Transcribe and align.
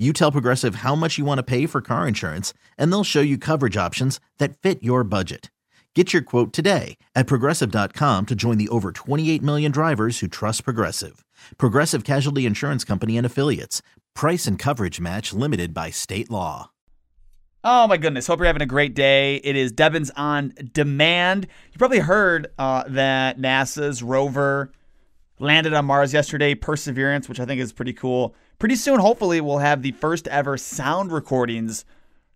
you 0.00 0.12
tell 0.12 0.32
Progressive 0.32 0.76
how 0.76 0.94
much 0.94 1.18
you 1.18 1.26
want 1.26 1.38
to 1.38 1.42
pay 1.42 1.66
for 1.66 1.82
car 1.82 2.08
insurance, 2.08 2.54
and 2.78 2.90
they'll 2.90 3.04
show 3.04 3.20
you 3.20 3.36
coverage 3.36 3.76
options 3.76 4.18
that 4.38 4.56
fit 4.58 4.82
your 4.82 5.04
budget. 5.04 5.50
Get 5.94 6.12
your 6.12 6.22
quote 6.22 6.52
today 6.52 6.96
at 7.14 7.26
progressive.com 7.26 8.26
to 8.26 8.34
join 8.36 8.58
the 8.58 8.68
over 8.68 8.92
28 8.92 9.42
million 9.42 9.72
drivers 9.72 10.20
who 10.20 10.28
trust 10.28 10.64
Progressive. 10.64 11.24
Progressive 11.58 12.04
Casualty 12.04 12.46
Insurance 12.46 12.84
Company 12.84 13.16
and 13.18 13.26
Affiliates. 13.26 13.82
Price 14.14 14.46
and 14.46 14.56
coverage 14.56 15.00
match 15.00 15.32
limited 15.32 15.74
by 15.74 15.90
state 15.90 16.30
law. 16.30 16.70
Oh 17.64 17.86
my 17.88 17.96
goodness. 17.96 18.26
Hope 18.26 18.38
you're 18.38 18.46
having 18.46 18.62
a 18.62 18.66
great 18.66 18.94
day. 18.94 19.36
It 19.36 19.56
is 19.56 19.72
Debbins 19.72 20.10
on 20.16 20.54
Demand. 20.72 21.46
You 21.72 21.78
probably 21.78 21.98
heard 21.98 22.46
uh, 22.58 22.84
that 22.86 23.38
NASA's 23.38 24.02
rover 24.02 24.70
landed 25.40 25.74
on 25.74 25.86
Mars 25.86 26.14
yesterday, 26.14 26.54
Perseverance, 26.54 27.28
which 27.28 27.40
I 27.40 27.44
think 27.44 27.60
is 27.60 27.72
pretty 27.72 27.92
cool 27.92 28.34
pretty 28.60 28.76
soon, 28.76 29.00
hopefully, 29.00 29.40
we'll 29.40 29.58
have 29.58 29.82
the 29.82 29.90
first 29.92 30.28
ever 30.28 30.56
sound 30.56 31.10
recordings 31.10 31.84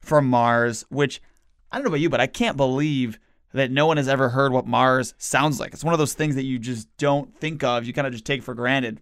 from 0.00 0.26
Mars, 0.26 0.84
which 0.88 1.22
I 1.70 1.76
don't 1.76 1.84
know 1.84 1.90
about 1.90 2.00
you, 2.00 2.10
but 2.10 2.20
I 2.20 2.26
can't 2.26 2.56
believe 2.56 3.20
that 3.52 3.70
no 3.70 3.86
one 3.86 3.98
has 3.98 4.08
ever 4.08 4.30
heard 4.30 4.50
what 4.50 4.66
Mars 4.66 5.14
sounds 5.16 5.60
like. 5.60 5.72
It's 5.72 5.84
one 5.84 5.94
of 5.94 6.00
those 6.00 6.14
things 6.14 6.34
that 6.34 6.42
you 6.42 6.58
just 6.58 6.88
don't 6.96 7.38
think 7.38 7.62
of. 7.62 7.84
You 7.84 7.92
kind 7.92 8.08
of 8.08 8.12
just 8.12 8.24
take 8.24 8.42
for 8.42 8.54
granted. 8.54 9.00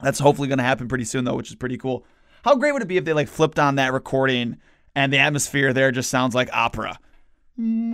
That's 0.00 0.20
hopefully 0.20 0.46
going 0.46 0.58
to 0.58 0.64
happen 0.64 0.86
pretty 0.86 1.04
soon, 1.04 1.24
though, 1.24 1.34
which 1.34 1.48
is 1.48 1.56
pretty 1.56 1.76
cool. 1.76 2.04
How 2.44 2.54
great 2.54 2.72
would 2.72 2.82
it 2.82 2.88
be 2.88 2.96
if 2.96 3.04
they 3.04 3.12
like 3.12 3.26
flipped 3.26 3.58
on 3.58 3.74
that 3.74 3.92
recording 3.92 4.58
and 4.94 5.12
the 5.12 5.18
atmosphere 5.18 5.72
there 5.72 5.90
just 5.90 6.10
sounds 6.10 6.34
like 6.34 6.48
opera? 6.52 7.00
It'd 7.58 7.90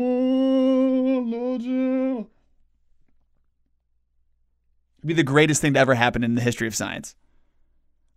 be 5.07 5.15
the 5.15 5.23
greatest 5.23 5.63
thing 5.63 5.75
to 5.75 5.81
ever 5.81 5.95
happen 5.95 6.23
in 6.23 6.35
the 6.35 6.43
history 6.43 6.67
of 6.67 6.75
science. 6.75 7.15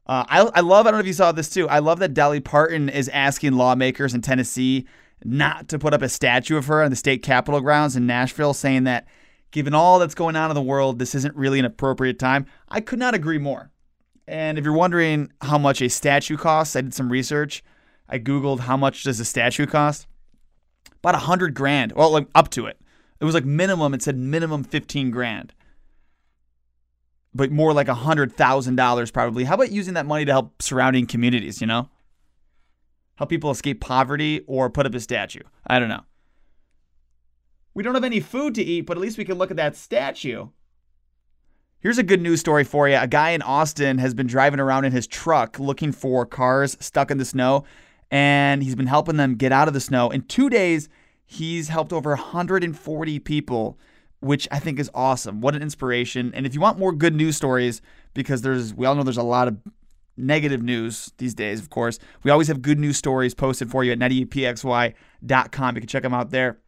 Uh, 0.05 0.23
I, 0.27 0.39
I 0.41 0.59
love, 0.61 0.85
I 0.85 0.91
don't 0.91 0.99
know 0.99 1.01
if 1.01 1.07
you 1.07 1.13
saw 1.13 1.31
this 1.31 1.49
too. 1.49 1.67
I 1.67 1.79
love 1.79 1.99
that 1.99 2.13
Dolly 2.13 2.39
Parton 2.39 2.89
is 2.89 3.09
asking 3.09 3.53
lawmakers 3.53 4.13
in 4.13 4.21
Tennessee 4.21 4.85
not 5.23 5.67
to 5.69 5.79
put 5.79 5.93
up 5.93 6.01
a 6.01 6.09
statue 6.09 6.57
of 6.57 6.67
her 6.67 6.83
on 6.83 6.91
the 6.91 6.95
state 6.95 7.23
capitol 7.23 7.59
grounds 7.61 7.95
in 7.95 8.05
Nashville, 8.05 8.53
saying 8.53 8.83
that 8.83 9.07
given 9.51 9.73
all 9.73 9.97
that's 9.97 10.13
going 10.13 10.35
on 10.35 10.51
in 10.51 10.55
the 10.55 10.61
world, 10.61 10.99
this 10.99 11.15
isn't 11.15 11.35
really 11.35 11.57
an 11.57 11.65
appropriate 11.65 12.19
time. 12.19 12.45
I 12.69 12.81
could 12.81 12.99
not 12.99 13.15
agree 13.15 13.39
more. 13.39 13.71
And 14.27 14.57
if 14.57 14.63
you're 14.63 14.73
wondering 14.73 15.31
how 15.41 15.57
much 15.57 15.81
a 15.81 15.89
statue 15.89 16.37
costs, 16.37 16.75
I 16.75 16.81
did 16.81 16.93
some 16.93 17.11
research. 17.11 17.63
I 18.07 18.19
Googled 18.19 18.61
how 18.61 18.77
much 18.77 19.03
does 19.03 19.19
a 19.19 19.25
statue 19.25 19.65
cost? 19.65 20.07
About 20.99 21.15
a 21.15 21.19
hundred 21.19 21.53
grand. 21.55 21.93
Well, 21.93 22.11
like 22.11 22.27
up 22.35 22.49
to 22.51 22.67
it. 22.67 22.79
It 23.19 23.25
was 23.25 23.33
like 23.33 23.45
minimum, 23.45 23.93
it 23.93 24.03
said 24.03 24.17
minimum 24.17 24.63
15 24.63 25.09
grand 25.09 25.53
but 27.35 27.51
more 27.51 27.73
like 27.73 27.87
$100,000 27.87 29.13
probably. 29.13 29.43
How 29.43 29.55
about 29.55 29.71
using 29.71 29.93
that 29.95 30.05
money 30.05 30.23
to 30.23 30.31
help 30.31 30.61
surrounding 30.61 31.05
communities, 31.05 31.59
you 31.59 31.67
know? 31.67 31.89
Help 33.15 33.29
people 33.29 33.51
escape 33.51 33.81
poverty 33.81 34.41
or 34.47 34.69
put 34.69 34.85
up 34.85 34.95
a 34.95 34.99
statue. 35.01 35.41
I 35.67 35.79
don't 35.79 35.89
know. 35.89 36.05
We 37.73 37.83
don't 37.83 37.93
have 37.93 38.05
any 38.05 38.21
food 38.21 38.55
to 38.55 38.63
eat, 38.63 38.81
but 38.81 38.95
at 38.95 39.01
least 39.01 39.17
we 39.17 39.25
can 39.25 39.37
look 39.37 39.51
at 39.51 39.57
that 39.57 39.75
statue. 39.75 40.47
Here's 41.79 41.97
a 41.97 42.03
good 42.03 42.21
news 42.21 42.39
story 42.39 42.63
for 42.63 42.87
you. 42.87 42.95
A 42.95 43.05
guy 43.05 43.31
in 43.31 43.41
Austin 43.41 43.97
has 43.97 44.13
been 44.13 44.27
driving 44.27 44.61
around 44.61 44.85
in 44.85 44.93
his 44.93 45.05
truck 45.05 45.59
looking 45.59 45.91
for 45.91 46.25
cars 46.25 46.77
stuck 46.79 47.11
in 47.11 47.17
the 47.17 47.25
snow, 47.25 47.65
and 48.09 48.63
he's 48.63 48.75
been 48.75 48.87
helping 48.87 49.17
them 49.17 49.35
get 49.35 49.51
out 49.51 49.67
of 49.67 49.73
the 49.73 49.81
snow. 49.81 50.09
In 50.09 50.21
two 50.21 50.49
days, 50.49 50.87
he's 51.25 51.67
helped 51.67 51.91
over 51.91 52.11
140 52.11 53.19
people 53.19 53.77
which 54.19 54.47
I 54.51 54.59
think 54.59 54.79
is 54.79 54.89
awesome. 54.93 55.41
What 55.41 55.55
an 55.55 55.61
inspiration. 55.61 56.31
And 56.33 56.45
if 56.45 56.53
you 56.53 56.61
want 56.61 56.79
more 56.79 56.91
good 56.91 57.13
news 57.13 57.35
stories, 57.35 57.81
because 58.13 58.41
there's, 58.41 58.73
we 58.73 58.85
all 58.85 58.95
know 58.95 59.03
there's 59.03 59.17
a 59.17 59.23
lot 59.23 59.47
of 59.47 59.57
negative 60.17 60.61
news 60.61 61.11
these 61.17 61.33
days, 61.33 61.59
of 61.59 61.69
course, 61.69 61.99
we 62.23 62.31
always 62.31 62.47
have 62.47 62.61
good 62.61 62.79
news 62.79 62.97
stories 62.97 63.33
posted 63.33 63.69
for 63.69 63.83
you 63.83 63.91
at 63.91 63.99
98pxy.com. 63.99 65.75
You 65.75 65.81
can 65.81 65.87
check 65.87 66.03
them 66.03 66.13
out 66.13 66.31
there. 66.31 66.59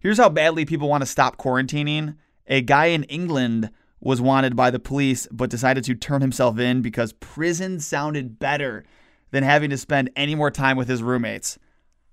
Here's 0.00 0.18
how 0.18 0.28
badly 0.28 0.64
people 0.64 0.88
want 0.88 1.02
to 1.02 1.06
stop 1.06 1.38
quarantining. 1.38 2.16
A 2.46 2.60
guy 2.60 2.86
in 2.86 3.04
England 3.04 3.70
was 4.00 4.20
wanted 4.20 4.54
by 4.54 4.70
the 4.70 4.78
police, 4.78 5.26
but 5.32 5.48
decided 5.48 5.82
to 5.84 5.94
turn 5.94 6.20
himself 6.20 6.58
in 6.58 6.82
because 6.82 7.14
prison 7.14 7.80
sounded 7.80 8.38
better 8.38 8.84
than 9.30 9.42
having 9.42 9.70
to 9.70 9.78
spend 9.78 10.10
any 10.14 10.34
more 10.34 10.50
time 10.50 10.76
with 10.76 10.88
his 10.88 11.02
roommates. 11.02 11.58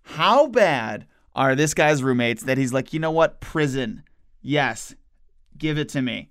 How 0.03 0.47
bad 0.47 1.05
are 1.35 1.53
this 1.53 1.73
guy's 1.73 2.01
roommates 2.01 2.43
that 2.43 2.57
he's 2.57 2.71
like, 2.71 2.93
you 2.93 2.99
know 2.99 3.11
what, 3.11 3.41
prison 3.41 4.03
Yes, 4.41 4.95
give 5.57 5.77
it 5.77 5.89
to 5.89 6.01
me. 6.01 6.29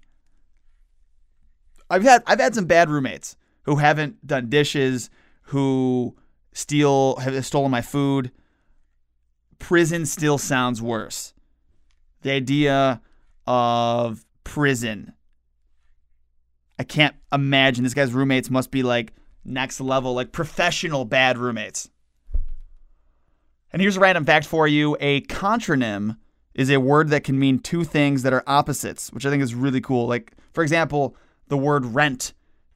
I've 1.88 2.02
had 2.02 2.22
I've 2.26 2.40
had 2.40 2.54
some 2.54 2.66
bad 2.66 2.88
roommates 2.88 3.36
who 3.62 3.76
haven't 3.76 4.26
done 4.26 4.48
dishes, 4.48 5.10
who 5.42 6.16
steal 6.52 7.16
have 7.16 7.44
stolen 7.44 7.70
my 7.70 7.82
food. 7.82 8.30
Prison 9.58 10.06
still 10.06 10.38
sounds 10.38 10.80
worse. 10.80 11.34
The 12.22 12.32
idea 12.32 13.00
of 13.46 14.24
prison. 14.44 15.12
I 16.78 16.84
can't 16.84 17.14
imagine 17.32 17.84
this 17.84 17.94
guy's 17.94 18.12
roommates 18.12 18.50
must 18.50 18.70
be 18.70 18.82
like 18.82 19.12
next 19.44 19.80
level, 19.80 20.14
like 20.14 20.32
professional 20.32 21.04
bad 21.04 21.38
roommates. 21.38 21.90
And 23.72 23.82
here's 23.82 23.96
a 23.96 24.00
random 24.00 24.24
fact 24.24 24.46
for 24.46 24.66
you 24.66 24.96
a 25.00 25.20
contronym 25.22 26.16
is 26.54 26.70
a 26.70 26.80
word 26.80 27.08
that 27.08 27.24
can 27.24 27.38
mean 27.38 27.58
two 27.58 27.84
things 27.84 28.22
that 28.22 28.32
are 28.32 28.42
opposites, 28.46 29.12
which 29.12 29.24
I 29.24 29.30
think 29.30 29.42
is 29.42 29.54
really 29.54 29.80
cool. 29.80 30.06
Like, 30.06 30.32
for 30.52 30.62
example, 30.62 31.16
the 31.48 31.56
word 31.56 31.86
rent 31.86 32.32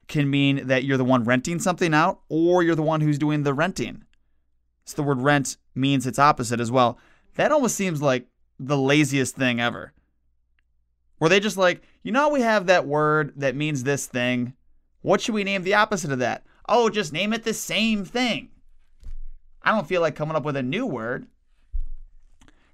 can 0.06 0.30
mean 0.30 0.66
that 0.66 0.84
you're 0.84 0.98
the 0.98 1.04
one 1.04 1.24
renting 1.24 1.58
something 1.58 1.94
out 1.94 2.20
or 2.28 2.62
you're 2.62 2.74
the 2.74 2.82
one 2.82 3.00
who's 3.00 3.18
doing 3.18 3.42
the 3.42 3.54
renting. 3.54 4.04
So 4.84 4.96
the 4.96 5.02
word 5.02 5.20
rent 5.20 5.56
means 5.74 6.06
its 6.06 6.18
opposite 6.18 6.60
as 6.60 6.70
well. 6.70 6.98
That 7.36 7.52
almost 7.52 7.76
seems 7.76 8.02
like 8.02 8.26
the 8.60 8.76
laziest 8.76 9.34
thing 9.34 9.60
ever. 9.60 9.92
Were 11.18 11.28
they 11.28 11.40
just 11.40 11.56
like, 11.56 11.82
you 12.02 12.12
know, 12.12 12.28
we 12.28 12.42
have 12.42 12.66
that 12.66 12.86
word 12.86 13.32
that 13.36 13.56
means 13.56 13.82
this 13.82 14.06
thing. 14.06 14.54
What 15.00 15.20
should 15.20 15.34
we 15.34 15.44
name 15.44 15.62
the 15.62 15.74
opposite 15.74 16.12
of 16.12 16.18
that? 16.18 16.44
Oh, 16.68 16.88
just 16.88 17.12
name 17.12 17.32
it 17.32 17.44
the 17.44 17.54
same 17.54 18.04
thing. 18.04 18.50
I 19.62 19.72
don't 19.72 19.86
feel 19.86 20.00
like 20.00 20.14
coming 20.14 20.36
up 20.36 20.44
with 20.44 20.56
a 20.56 20.62
new 20.62 20.86
word. 20.86 21.26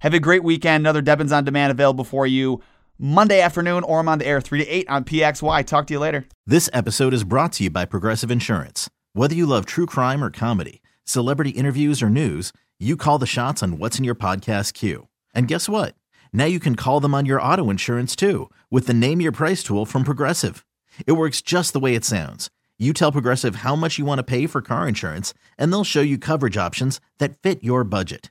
Have 0.00 0.14
a 0.14 0.20
great 0.20 0.42
weekend. 0.42 0.80
Another 0.82 1.02
Debbins 1.02 1.30
on 1.30 1.44
Demand 1.44 1.70
available 1.70 2.04
for 2.04 2.26
you 2.26 2.62
Monday 2.98 3.42
afternoon, 3.42 3.84
or 3.84 4.00
I'm 4.00 4.08
on 4.08 4.18
the 4.18 4.26
air 4.26 4.40
3 4.40 4.64
to 4.64 4.66
8 4.66 4.88
on 4.88 5.04
PXY. 5.04 5.66
Talk 5.66 5.86
to 5.88 5.94
you 5.94 6.00
later. 6.00 6.24
This 6.46 6.70
episode 6.72 7.12
is 7.12 7.22
brought 7.22 7.52
to 7.54 7.64
you 7.64 7.70
by 7.70 7.84
Progressive 7.84 8.30
Insurance. 8.30 8.88
Whether 9.12 9.34
you 9.34 9.44
love 9.44 9.66
true 9.66 9.84
crime 9.84 10.24
or 10.24 10.30
comedy, 10.30 10.80
celebrity 11.04 11.50
interviews 11.50 12.02
or 12.02 12.08
news, 12.08 12.50
you 12.78 12.96
call 12.96 13.18
the 13.18 13.26
shots 13.26 13.62
on 13.62 13.76
what's 13.76 13.98
in 13.98 14.04
your 14.04 14.14
podcast 14.14 14.72
queue. 14.72 15.08
And 15.34 15.48
guess 15.48 15.68
what? 15.68 15.94
Now 16.32 16.46
you 16.46 16.60
can 16.60 16.76
call 16.76 17.00
them 17.00 17.14
on 17.14 17.26
your 17.26 17.42
auto 17.42 17.68
insurance 17.68 18.16
too 18.16 18.48
with 18.70 18.86
the 18.86 18.94
Name 18.94 19.20
Your 19.20 19.32
Price 19.32 19.62
tool 19.62 19.84
from 19.84 20.02
Progressive. 20.04 20.64
It 21.06 21.12
works 21.12 21.42
just 21.42 21.74
the 21.74 21.80
way 21.80 21.94
it 21.94 22.06
sounds. 22.06 22.48
You 22.78 22.94
tell 22.94 23.12
Progressive 23.12 23.56
how 23.56 23.76
much 23.76 23.98
you 23.98 24.06
want 24.06 24.18
to 24.18 24.22
pay 24.22 24.46
for 24.46 24.62
car 24.62 24.88
insurance, 24.88 25.34
and 25.58 25.70
they'll 25.70 25.84
show 25.84 26.00
you 26.00 26.16
coverage 26.16 26.56
options 26.56 27.02
that 27.18 27.36
fit 27.42 27.62
your 27.62 27.84
budget. 27.84 28.30